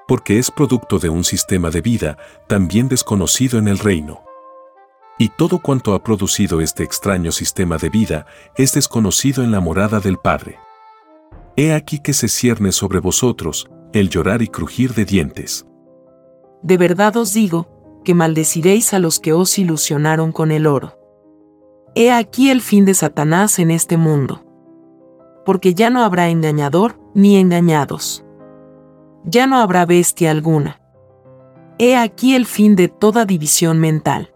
Porque 0.08 0.38
es 0.38 0.52
producto 0.52 1.00
de 1.00 1.10
un 1.10 1.24
sistema 1.24 1.72
de 1.72 1.82
vida 1.82 2.18
también 2.46 2.88
desconocido 2.88 3.58
en 3.58 3.68
el 3.68 3.80
reino. 3.80 4.24
Y 5.18 5.30
todo 5.30 5.60
cuanto 5.60 5.96
ha 5.96 6.04
producido 6.04 6.62
este 6.62 6.84
extraño 6.84 7.32
sistema 7.32 7.78
de 7.78 7.90
vida 7.90 8.28
es 8.58 8.74
desconocido 8.74 9.44
en 9.44 9.52
la 9.52 9.60
morada 9.60 10.00
del 10.00 10.18
Padre. 10.18 10.60
He 11.56 11.74
aquí 11.74 11.98
que 11.98 12.14
se 12.14 12.28
cierne 12.28 12.72
sobre 12.72 13.00
vosotros 13.00 13.68
el 13.92 14.10
llorar 14.10 14.44
y 14.44 14.48
crujir 14.50 14.94
de 14.94 15.06
dientes. 15.06 15.66
De 16.62 16.78
verdad 16.78 17.18
os 17.18 17.34
digo, 17.34 18.02
que 18.06 18.14
maldeciréis 18.14 18.94
a 18.94 19.00
los 19.00 19.20
que 19.20 19.34
os 19.34 19.58
ilusionaron 19.58 20.32
con 20.32 20.52
el 20.52 20.68
oro. 20.68 21.03
He 21.96 22.12
aquí 22.12 22.50
el 22.50 22.62
fin 22.62 22.86
de 22.86 22.96
Satanás 22.96 23.60
en 23.60 23.70
este 23.70 23.98
mundo. 23.98 24.44
Porque 25.46 25.76
ya 25.76 25.92
no 25.92 26.04
habrá 26.04 26.30
engañador 26.30 27.00
ni 27.14 27.38
engañados. 27.38 28.26
Ya 29.26 29.46
no 29.46 29.58
habrá 29.58 29.86
bestia 29.86 30.32
alguna. 30.32 30.82
He 31.78 31.96
aquí 31.96 32.36
el 32.36 32.48
fin 32.48 32.76
de 32.76 32.88
toda 32.88 33.26
división 33.26 33.80
mental. 33.80 34.34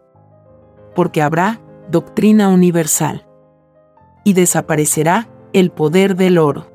Porque 0.94 1.24
habrá 1.24 1.60
doctrina 1.90 2.50
universal. 2.50 3.26
Y 4.24 4.34
desaparecerá 4.34 5.28
el 5.52 5.72
poder 5.72 6.16
del 6.16 6.38
oro. 6.38 6.68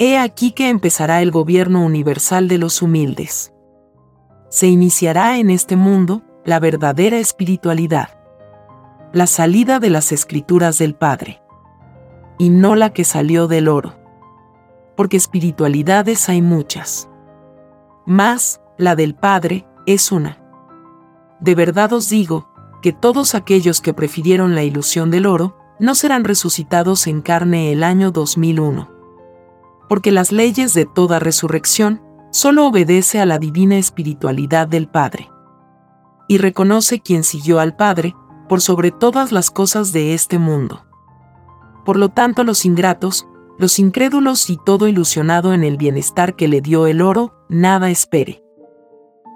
He 0.00 0.18
aquí 0.18 0.50
que 0.50 0.68
empezará 0.68 1.22
el 1.22 1.30
gobierno 1.30 1.84
universal 1.84 2.48
de 2.48 2.58
los 2.58 2.82
humildes. 2.82 3.52
Se 4.48 4.66
iniciará 4.66 5.38
en 5.38 5.48
este 5.48 5.76
mundo 5.76 6.22
la 6.44 6.58
verdadera 6.58 7.18
espiritualidad. 7.18 8.15
La 9.12 9.26
salida 9.26 9.78
de 9.78 9.90
las 9.90 10.12
escrituras 10.12 10.78
del 10.78 10.94
Padre. 10.94 11.40
Y 12.38 12.50
no 12.50 12.74
la 12.74 12.92
que 12.92 13.04
salió 13.04 13.48
del 13.48 13.68
oro. 13.68 13.94
Porque 14.96 15.16
espiritualidades 15.16 16.28
hay 16.28 16.42
muchas. 16.42 17.08
Mas, 18.04 18.60
la 18.78 18.94
del 18.96 19.14
Padre 19.14 19.66
es 19.86 20.12
una. 20.12 20.38
De 21.40 21.54
verdad 21.54 21.92
os 21.92 22.08
digo, 22.08 22.48
que 22.82 22.92
todos 22.92 23.34
aquellos 23.34 23.80
que 23.80 23.94
prefirieron 23.94 24.54
la 24.54 24.62
ilusión 24.62 25.10
del 25.10 25.26
oro, 25.26 25.56
no 25.78 25.94
serán 25.94 26.24
resucitados 26.24 27.06
en 27.06 27.20
carne 27.20 27.72
el 27.72 27.82
año 27.82 28.10
2001 28.10 28.96
porque 29.88 30.12
las 30.12 30.32
leyes 30.32 30.74
de 30.74 30.86
toda 30.86 31.18
resurrección 31.18 32.02
solo 32.30 32.66
obedece 32.66 33.20
a 33.20 33.26
la 33.26 33.38
divina 33.38 33.76
espiritualidad 33.76 34.68
del 34.68 34.88
Padre. 34.88 35.30
Y 36.28 36.38
reconoce 36.38 37.00
quien 37.00 37.22
siguió 37.22 37.60
al 37.60 37.76
Padre 37.76 38.16
por 38.48 38.60
sobre 38.60 38.90
todas 38.90 39.32
las 39.32 39.50
cosas 39.50 39.92
de 39.92 40.14
este 40.14 40.38
mundo. 40.38 40.84
Por 41.84 41.96
lo 41.96 42.08
tanto, 42.08 42.44
los 42.44 42.64
ingratos, 42.64 43.26
los 43.58 43.78
incrédulos 43.78 44.50
y 44.50 44.58
todo 44.64 44.88
ilusionado 44.88 45.54
en 45.54 45.64
el 45.64 45.76
bienestar 45.76 46.36
que 46.36 46.48
le 46.48 46.60
dio 46.60 46.86
el 46.86 47.00
oro, 47.00 47.34
nada 47.48 47.90
espere. 47.90 48.42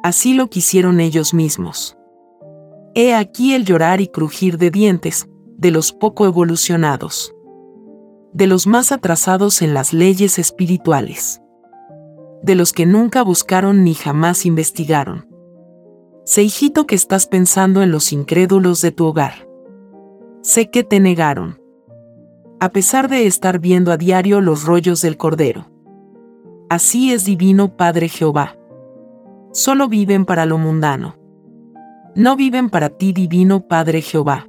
Así 0.02 0.34
lo 0.34 0.48
quisieron 0.48 1.00
ellos 1.00 1.34
mismos. 1.34 1.96
He 2.94 3.14
aquí 3.14 3.54
el 3.54 3.64
llorar 3.64 4.00
y 4.00 4.08
crujir 4.08 4.58
de 4.58 4.70
dientes, 4.70 5.28
de 5.56 5.70
los 5.70 5.92
poco 5.92 6.26
evolucionados 6.26 7.34
de 8.32 8.46
los 8.46 8.66
más 8.66 8.92
atrasados 8.92 9.60
en 9.62 9.74
las 9.74 9.92
leyes 9.92 10.38
espirituales, 10.38 11.40
de 12.42 12.54
los 12.54 12.72
que 12.72 12.86
nunca 12.86 13.22
buscaron 13.22 13.84
ni 13.84 13.94
jamás 13.94 14.46
investigaron. 14.46 15.28
Sé 16.30 16.44
hijito 16.44 16.86
que 16.86 16.94
estás 16.94 17.26
pensando 17.26 17.82
en 17.82 17.90
los 17.90 18.12
incrédulos 18.12 18.80
de 18.82 18.92
tu 18.92 19.04
hogar. 19.04 19.48
Sé 20.42 20.70
que 20.70 20.84
te 20.84 21.00
negaron. 21.00 21.60
a 22.60 22.68
pesar 22.68 23.08
de 23.08 23.26
estar 23.26 23.58
viendo 23.58 23.90
a 23.90 23.96
diario 23.96 24.40
los 24.40 24.62
rollos 24.62 25.02
del 25.02 25.16
Cordero. 25.16 25.66
Así 26.68 27.12
es 27.12 27.24
divino 27.24 27.76
Padre 27.76 28.08
Jehová. 28.08 28.56
Solo 29.50 29.88
viven 29.88 30.24
para 30.24 30.46
lo 30.46 30.56
mundano. 30.56 31.16
No 32.14 32.36
viven 32.36 32.70
para 32.70 32.90
ti 32.90 33.12
divino 33.12 33.66
Padre 33.66 34.00
Jehová. 34.00 34.46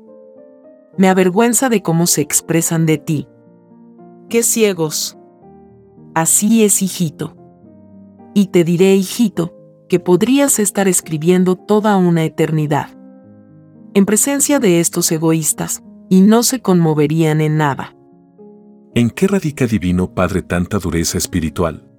Me 0.99 1.09
avergüenza 1.09 1.67
de 1.67 1.81
cómo 1.81 2.05
se 2.05 2.21
expresan 2.21 2.85
de 2.85 2.99
ti. 2.99 3.27
¡Qué 4.29 4.43
ciegos! 4.43 5.17
Así 6.13 6.63
es, 6.63 6.83
hijito. 6.83 7.35
Y 8.35 8.49
te 8.49 8.63
diré, 8.63 8.93
hijito, 8.93 9.55
que 9.91 9.99
podrías 9.99 10.57
estar 10.59 10.87
escribiendo 10.87 11.57
toda 11.57 11.97
una 11.97 12.23
eternidad. 12.23 12.97
En 13.93 14.05
presencia 14.05 14.57
de 14.57 14.79
estos 14.79 15.11
egoístas, 15.11 15.83
y 16.09 16.21
no 16.21 16.43
se 16.43 16.61
conmoverían 16.61 17.41
en 17.41 17.57
nada. 17.57 17.93
¿En 18.95 19.09
qué 19.09 19.27
radica 19.27 19.67
Divino 19.67 20.13
Padre 20.13 20.43
tanta 20.43 20.79
dureza 20.79 21.17
espiritual? 21.17 21.91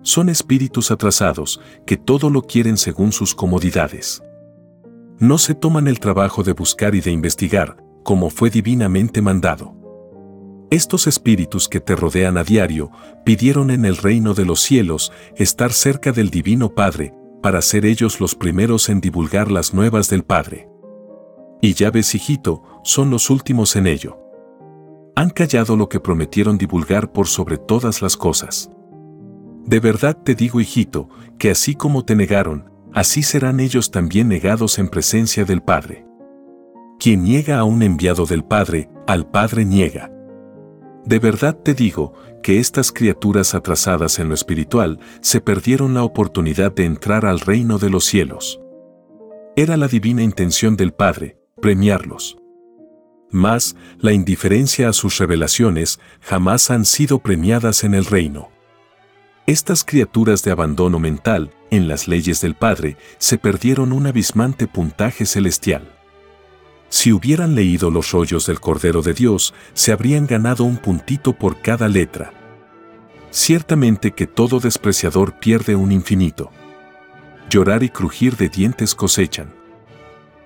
Son 0.00 0.30
espíritus 0.30 0.90
atrasados 0.90 1.60
que 1.84 1.98
todo 1.98 2.30
lo 2.30 2.40
quieren 2.40 2.78
según 2.78 3.12
sus 3.12 3.34
comodidades. 3.34 4.22
No 5.18 5.36
se 5.36 5.54
toman 5.54 5.88
el 5.88 6.00
trabajo 6.00 6.42
de 6.42 6.54
buscar 6.54 6.94
y 6.94 7.02
de 7.02 7.10
investigar, 7.10 7.76
como 8.04 8.30
fue 8.30 8.48
divinamente 8.48 9.20
mandado. 9.20 9.76
Estos 10.72 11.06
espíritus 11.06 11.68
que 11.68 11.78
te 11.78 11.94
rodean 11.94 12.36
a 12.36 12.42
diario 12.42 12.90
pidieron 13.24 13.70
en 13.70 13.84
el 13.84 13.96
reino 13.96 14.34
de 14.34 14.44
los 14.44 14.60
cielos 14.60 15.12
estar 15.36 15.72
cerca 15.72 16.10
del 16.10 16.30
Divino 16.30 16.74
Padre, 16.74 17.14
para 17.42 17.62
ser 17.62 17.86
ellos 17.86 18.20
los 18.20 18.34
primeros 18.34 18.88
en 18.88 19.00
divulgar 19.00 19.52
las 19.52 19.72
nuevas 19.72 20.08
del 20.08 20.24
Padre. 20.24 20.68
Y 21.60 21.74
ya 21.74 21.92
ves, 21.92 22.14
hijito, 22.16 22.64
son 22.82 23.10
los 23.10 23.30
últimos 23.30 23.76
en 23.76 23.86
ello 23.86 24.18
han 25.14 25.30
callado 25.30 25.76
lo 25.76 25.88
que 25.88 26.00
prometieron 26.00 26.58
divulgar 26.58 27.12
por 27.12 27.26
sobre 27.26 27.58
todas 27.58 28.02
las 28.02 28.16
cosas. 28.16 28.70
De 29.64 29.78
verdad 29.78 30.16
te 30.16 30.34
digo, 30.34 30.60
hijito, 30.60 31.08
que 31.38 31.50
así 31.50 31.74
como 31.74 32.04
te 32.04 32.16
negaron, 32.16 32.70
así 32.92 33.22
serán 33.22 33.60
ellos 33.60 33.90
también 33.90 34.28
negados 34.28 34.78
en 34.78 34.88
presencia 34.88 35.44
del 35.44 35.62
Padre. 35.62 36.06
Quien 36.98 37.24
niega 37.24 37.58
a 37.58 37.64
un 37.64 37.82
enviado 37.82 38.26
del 38.26 38.44
Padre, 38.44 38.88
al 39.06 39.30
Padre 39.30 39.64
niega. 39.64 40.11
De 41.04 41.18
verdad 41.18 41.56
te 41.56 41.74
digo 41.74 42.14
que 42.42 42.58
estas 42.58 42.92
criaturas 42.92 43.54
atrasadas 43.54 44.18
en 44.18 44.28
lo 44.28 44.34
espiritual 44.34 45.00
se 45.20 45.40
perdieron 45.40 45.94
la 45.94 46.04
oportunidad 46.04 46.72
de 46.72 46.84
entrar 46.84 47.26
al 47.26 47.40
reino 47.40 47.78
de 47.78 47.90
los 47.90 48.04
cielos. 48.04 48.60
Era 49.56 49.76
la 49.76 49.88
divina 49.88 50.22
intención 50.22 50.76
del 50.76 50.92
Padre, 50.92 51.38
premiarlos. 51.60 52.38
Mas, 53.30 53.76
la 53.98 54.12
indiferencia 54.12 54.88
a 54.88 54.92
sus 54.92 55.18
revelaciones 55.18 56.00
jamás 56.20 56.70
han 56.70 56.84
sido 56.84 57.18
premiadas 57.18 57.82
en 57.82 57.94
el 57.94 58.04
reino. 58.04 58.50
Estas 59.46 59.84
criaturas 59.84 60.42
de 60.42 60.52
abandono 60.52 60.98
mental, 60.98 61.52
en 61.70 61.88
las 61.88 62.06
leyes 62.06 62.40
del 62.40 62.54
Padre, 62.54 62.96
se 63.18 63.38
perdieron 63.38 63.92
un 63.92 64.06
abismante 64.06 64.68
puntaje 64.68 65.26
celestial. 65.26 66.01
Si 66.92 67.10
hubieran 67.10 67.54
leído 67.54 67.90
los 67.90 68.12
rollos 68.12 68.44
del 68.44 68.60
Cordero 68.60 69.00
de 69.00 69.14
Dios, 69.14 69.54
se 69.72 69.92
habrían 69.92 70.26
ganado 70.26 70.64
un 70.64 70.76
puntito 70.76 71.32
por 71.32 71.62
cada 71.62 71.88
letra. 71.88 72.34
Ciertamente 73.30 74.10
que 74.10 74.26
todo 74.26 74.60
despreciador 74.60 75.38
pierde 75.38 75.74
un 75.74 75.90
infinito. 75.90 76.50
Llorar 77.48 77.82
y 77.82 77.88
crujir 77.88 78.36
de 78.36 78.50
dientes 78.50 78.94
cosechan. 78.94 79.54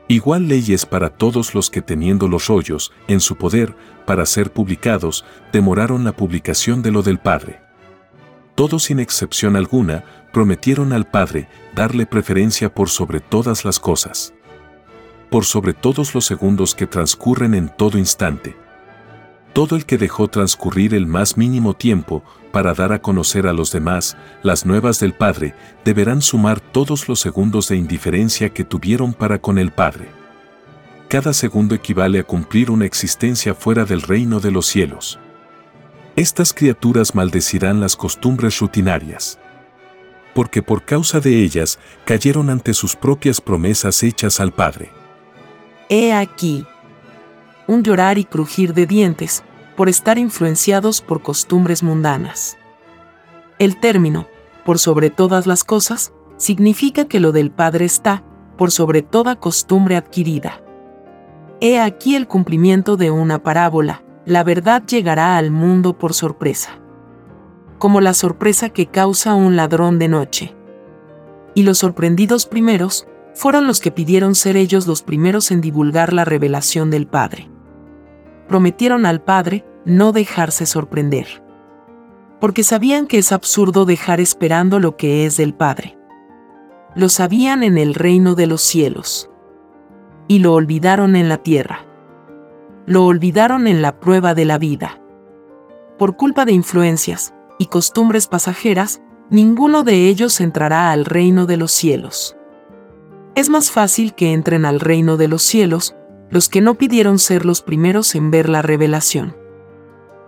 Igual 0.06 0.46
leyes 0.46 0.86
para 0.86 1.10
todos 1.10 1.52
los 1.52 1.68
que 1.68 1.82
teniendo 1.82 2.28
los 2.28 2.46
rollos 2.46 2.92
en 3.08 3.18
su 3.18 3.34
poder 3.34 3.74
para 4.06 4.24
ser 4.24 4.52
publicados, 4.52 5.24
demoraron 5.52 6.04
la 6.04 6.12
publicación 6.12 6.80
de 6.80 6.92
lo 6.92 7.02
del 7.02 7.18
Padre. 7.18 7.58
Todos 8.54 8.84
sin 8.84 9.00
excepción 9.00 9.56
alguna 9.56 10.04
prometieron 10.32 10.92
al 10.92 11.10
Padre 11.10 11.48
darle 11.74 12.06
preferencia 12.06 12.72
por 12.72 12.88
sobre 12.88 13.18
todas 13.18 13.64
las 13.64 13.80
cosas. 13.80 14.32
Por 15.30 15.44
sobre 15.44 15.74
todos 15.74 16.14
los 16.14 16.24
segundos 16.24 16.74
que 16.74 16.86
transcurren 16.86 17.54
en 17.54 17.68
todo 17.68 17.98
instante. 17.98 18.56
Todo 19.52 19.76
el 19.76 19.86
que 19.86 19.98
dejó 19.98 20.28
transcurrir 20.28 20.94
el 20.94 21.06
más 21.06 21.36
mínimo 21.36 21.74
tiempo 21.74 22.22
para 22.52 22.74
dar 22.74 22.92
a 22.92 23.00
conocer 23.00 23.46
a 23.46 23.52
los 23.52 23.72
demás 23.72 24.16
las 24.42 24.64
nuevas 24.64 25.00
del 25.00 25.12
Padre, 25.12 25.54
deberán 25.84 26.22
sumar 26.22 26.60
todos 26.60 27.08
los 27.08 27.20
segundos 27.20 27.68
de 27.68 27.76
indiferencia 27.76 28.50
que 28.50 28.64
tuvieron 28.64 29.12
para 29.12 29.38
con 29.38 29.58
el 29.58 29.72
Padre. 29.72 30.08
Cada 31.08 31.32
segundo 31.32 31.74
equivale 31.74 32.18
a 32.18 32.24
cumplir 32.24 32.70
una 32.70 32.84
existencia 32.84 33.54
fuera 33.54 33.84
del 33.84 34.02
reino 34.02 34.40
de 34.40 34.50
los 34.50 34.66
cielos. 34.66 35.18
Estas 36.16 36.52
criaturas 36.52 37.14
maldecirán 37.14 37.80
las 37.80 37.94
costumbres 37.94 38.58
rutinarias. 38.58 39.38
Porque 40.34 40.62
por 40.62 40.84
causa 40.84 41.20
de 41.20 41.42
ellas 41.42 41.78
cayeron 42.04 42.50
ante 42.50 42.74
sus 42.74 42.96
propias 42.96 43.40
promesas 43.40 44.02
hechas 44.02 44.40
al 44.40 44.52
Padre. 44.52 44.90
He 45.88 46.12
aquí. 46.12 46.66
Un 47.68 47.84
llorar 47.84 48.18
y 48.18 48.24
crujir 48.24 48.74
de 48.74 48.86
dientes, 48.86 49.44
por 49.76 49.88
estar 49.88 50.18
influenciados 50.18 51.00
por 51.00 51.22
costumbres 51.22 51.84
mundanas. 51.84 52.56
El 53.60 53.78
término, 53.78 54.26
por 54.64 54.80
sobre 54.80 55.10
todas 55.10 55.46
las 55.46 55.62
cosas, 55.62 56.12
significa 56.38 57.06
que 57.06 57.20
lo 57.20 57.30
del 57.30 57.52
Padre 57.52 57.84
está, 57.84 58.24
por 58.56 58.72
sobre 58.72 59.02
toda 59.02 59.36
costumbre 59.36 59.96
adquirida. 59.96 60.60
He 61.60 61.78
aquí 61.78 62.16
el 62.16 62.26
cumplimiento 62.26 62.96
de 62.96 63.12
una 63.12 63.42
parábola, 63.42 64.02
la 64.24 64.42
verdad 64.42 64.82
llegará 64.84 65.36
al 65.36 65.52
mundo 65.52 65.96
por 65.96 66.14
sorpresa. 66.14 66.80
Como 67.78 68.00
la 68.00 68.12
sorpresa 68.12 68.70
que 68.70 68.86
causa 68.86 69.34
un 69.34 69.54
ladrón 69.54 70.00
de 70.00 70.08
noche. 70.08 70.56
Y 71.54 71.62
los 71.62 71.78
sorprendidos 71.78 72.46
primeros, 72.46 73.06
fueron 73.36 73.68
los 73.68 73.78
que 73.78 73.92
pidieron 73.92 74.34
ser 74.34 74.56
ellos 74.56 74.88
los 74.88 75.02
primeros 75.02 75.52
en 75.52 75.60
divulgar 75.60 76.12
la 76.12 76.24
revelación 76.24 76.90
del 76.90 77.06
Padre 77.06 77.48
prometieron 78.46 79.06
al 79.06 79.20
Padre 79.20 79.64
no 79.84 80.12
dejarse 80.12 80.66
sorprender. 80.66 81.42
Porque 82.40 82.62
sabían 82.62 83.06
que 83.06 83.18
es 83.18 83.32
absurdo 83.32 83.84
dejar 83.84 84.20
esperando 84.20 84.78
lo 84.78 84.96
que 84.96 85.26
es 85.26 85.36
del 85.36 85.54
Padre. 85.54 85.98
Lo 86.94 87.08
sabían 87.08 87.62
en 87.62 87.78
el 87.78 87.94
reino 87.94 88.34
de 88.34 88.46
los 88.46 88.62
cielos. 88.62 89.30
Y 90.28 90.40
lo 90.40 90.54
olvidaron 90.54 91.16
en 91.16 91.28
la 91.28 91.38
tierra. 91.38 91.86
Lo 92.86 93.04
olvidaron 93.04 93.66
en 93.66 93.82
la 93.82 94.00
prueba 94.00 94.34
de 94.34 94.44
la 94.44 94.58
vida. 94.58 95.00
Por 95.98 96.16
culpa 96.16 96.44
de 96.44 96.52
influencias 96.52 97.34
y 97.58 97.66
costumbres 97.66 98.26
pasajeras, 98.26 99.00
ninguno 99.30 99.82
de 99.82 100.08
ellos 100.08 100.40
entrará 100.40 100.90
al 100.90 101.04
reino 101.04 101.46
de 101.46 101.56
los 101.56 101.72
cielos. 101.72 102.35
Es 103.36 103.50
más 103.50 103.70
fácil 103.70 104.14
que 104.14 104.32
entren 104.32 104.64
al 104.64 104.80
reino 104.80 105.18
de 105.18 105.28
los 105.28 105.42
cielos 105.42 105.94
los 106.30 106.48
que 106.48 106.62
no 106.62 106.76
pidieron 106.76 107.18
ser 107.18 107.44
los 107.44 107.60
primeros 107.60 108.14
en 108.14 108.30
ver 108.30 108.48
la 108.48 108.62
revelación. 108.62 109.36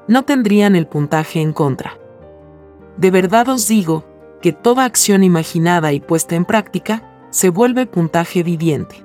No 0.09 0.25
tendrían 0.25 0.77
el 0.77 0.87
puntaje 0.87 1.41
en 1.41 1.55
contra. 1.55 1.99
De 2.99 3.11
verdad 3.11 3.49
os 3.49 3.67
digo, 3.67 4.05
que 4.43 4.53
toda 4.53 4.85
acción 4.85 5.25
imaginada 5.25 5.93
y 5.95 6.01
puesta 6.01 6.37
en 6.37 6.45
práctica 6.45 7.27
se 7.31 7.49
vuelve 7.49 7.87
puntaje 7.87 8.43
viviente. 8.43 9.05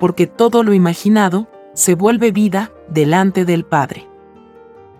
Porque 0.00 0.26
todo 0.26 0.62
lo 0.62 0.72
imaginado 0.72 1.46
se 1.74 1.94
vuelve 1.94 2.32
vida 2.32 2.72
delante 2.88 3.44
del 3.44 3.66
Padre. 3.66 4.08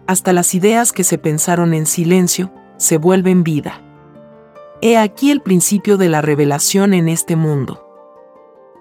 Hasta 0.07 0.35
las 0.35 0.55
ideas 0.55 0.93
que 0.93 1.05
se 1.05 1.17
pensaron 1.17 1.73
en 1.73 1.87
silencio 1.87 2.53
se 2.77 2.99
vuelven 2.99 3.45
vida. 3.45 3.81
He 4.83 4.99
aquí 4.99 5.31
el 5.31 5.41
principio 5.41 5.97
de 5.97 6.11
la 6.11 6.21
revelación 6.21 6.93
en 6.93 7.09
este 7.09 7.35
mundo. 7.35 7.84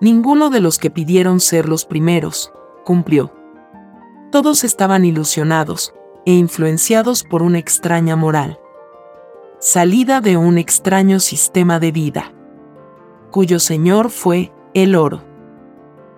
Ninguno 0.03 0.49
de 0.49 0.59
los 0.59 0.79
que 0.79 0.89
pidieron 0.89 1.39
ser 1.39 1.69
los 1.69 1.85
primeros, 1.85 2.51
cumplió. 2.83 3.33
Todos 4.33 4.65
estaban 4.65 5.05
ilusionados 5.05 5.93
e 6.25 6.33
influenciados 6.33 7.23
por 7.23 7.41
una 7.41 7.59
extraña 7.59 8.17
moral. 8.17 8.59
Salida 9.61 10.19
de 10.19 10.35
un 10.35 10.57
extraño 10.57 11.21
sistema 11.21 11.79
de 11.79 11.93
vida, 11.93 12.33
cuyo 13.31 13.61
señor 13.61 14.09
fue 14.09 14.51
el 14.73 14.95
oro. 14.95 15.23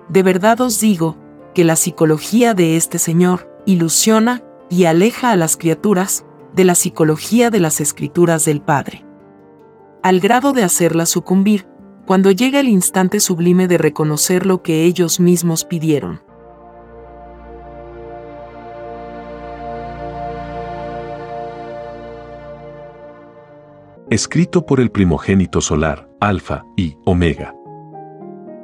De 0.10 0.24
verdad 0.24 0.62
os 0.62 0.80
digo 0.80 1.16
que 1.54 1.64
la 1.64 1.76
psicología 1.76 2.56
de 2.56 2.78
este 2.78 2.98
señor 2.98 3.56
ilusiona 3.68 4.42
y 4.68 4.86
aleja 4.86 5.30
a 5.30 5.36
las 5.36 5.58
criaturas 5.58 6.26
de 6.56 6.66
la 6.66 6.74
psicología 6.74 7.52
de 7.52 7.60
las 7.60 7.80
escrituras 7.80 8.46
del 8.46 8.62
Padre, 8.62 9.06
al 10.02 10.22
grado 10.22 10.54
de 10.54 10.64
hacerlas 10.64 11.10
sucumbir 11.10 11.68
cuando 12.06 12.32
llega 12.32 12.60
el 12.60 12.70
instante 12.70 13.20
sublime 13.20 13.68
de 13.68 13.78
reconocer 13.78 14.46
lo 14.46 14.62
que 14.62 14.84
ellos 14.86 15.20
mismos 15.20 15.66
pidieron. 15.66 16.22
Escrito 24.12 24.68
por 24.68 24.80
el 24.80 24.92
primogénito 24.92 25.62
solar, 25.62 26.08
Alfa 26.20 26.64
y 26.78 26.96
Omega. 27.06 27.56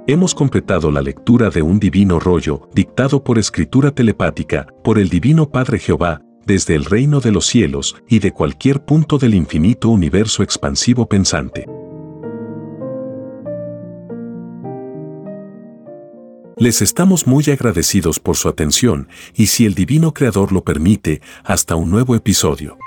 Hemos 0.05 0.35
completado 0.35 0.91
la 0.91 1.01
lectura 1.01 1.49
de 1.49 1.63
un 1.63 1.79
divino 1.79 2.19
rollo, 2.19 2.69
dictado 2.73 3.23
por 3.23 3.39
escritura 3.39 3.91
telepática, 3.91 4.67
por 4.83 4.99
el 4.99 5.09
Divino 5.09 5.49
Padre 5.49 5.79
Jehová, 5.79 6.21
desde 6.45 6.75
el 6.75 6.85
reino 6.85 7.19
de 7.19 7.31
los 7.31 7.47
cielos 7.47 7.95
y 8.07 8.19
de 8.19 8.31
cualquier 8.31 8.85
punto 8.85 9.17
del 9.17 9.33
infinito 9.33 9.89
universo 9.89 10.43
expansivo 10.43 11.07
pensante. 11.07 11.65
Les 16.61 16.83
estamos 16.83 17.25
muy 17.25 17.43
agradecidos 17.49 18.19
por 18.19 18.37
su 18.37 18.47
atención 18.47 19.07
y 19.33 19.47
si 19.47 19.65
el 19.65 19.73
Divino 19.73 20.13
Creador 20.13 20.51
lo 20.51 20.63
permite, 20.63 21.19
hasta 21.43 21.75
un 21.75 21.89
nuevo 21.89 22.15
episodio. 22.15 22.77